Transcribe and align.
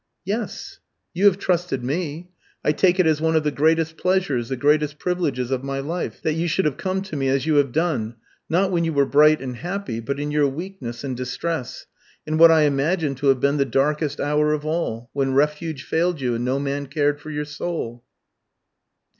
"Yes; 0.25 0.79
you 1.13 1.25
have 1.25 1.37
trusted 1.37 1.83
me. 1.83 2.31
I 2.65 2.71
take 2.71 2.99
it 2.99 3.05
as 3.05 3.21
one 3.21 3.35
of 3.35 3.43
the 3.43 3.51
greatest 3.51 3.97
pleasures, 3.97 4.49
the 4.49 4.55
greatest 4.57 4.97
privileges 4.97 5.51
of 5.51 5.63
my 5.63 5.79
life, 5.79 6.23
that 6.23 6.33
you 6.33 6.47
should 6.47 6.65
have 6.65 6.75
come 6.77 7.03
to 7.03 7.15
me 7.15 7.27
as 7.29 7.45
you 7.45 7.57
have 7.57 7.71
done 7.71 8.15
not 8.49 8.71
when 8.71 8.83
you 8.83 8.93
were 8.93 9.05
bright 9.05 9.41
and 9.41 9.57
happy, 9.57 9.99
but 9.99 10.19
in 10.19 10.31
your 10.31 10.47
weakness 10.47 11.03
and 11.03 11.15
distress, 11.15 11.85
in 12.25 12.39
what 12.39 12.49
I 12.49 12.63
imagine 12.63 13.13
to 13.13 13.27
have 13.27 13.39
been 13.41 13.57
the 13.57 13.63
darkest 13.63 14.19
hour 14.19 14.53
of 14.53 14.65
all, 14.65 15.11
when 15.13 15.35
refuge 15.35 15.83
failed 15.83 16.19
you, 16.19 16.33
and 16.33 16.43
no 16.43 16.57
man 16.57 16.87
cared 16.87 17.21
for 17.21 17.29
your 17.29 17.45
soul." 17.45 18.03